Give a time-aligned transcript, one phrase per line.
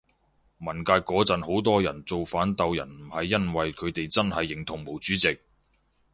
[0.57, 5.37] 文革嗰陣好多人造反鬥人唔係因爲佢哋真係認同毛主席